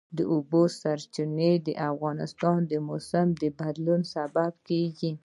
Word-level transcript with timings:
د 0.17 0.19
اوبو 0.33 0.61
سرچینې 0.79 1.51
د 1.67 1.69
افغانستان 1.89 2.59
د 2.71 2.73
موسم 2.87 3.27
د 3.41 3.43
بدلون 3.59 4.01
سبب 4.13 4.51
کېږي. 4.67 5.11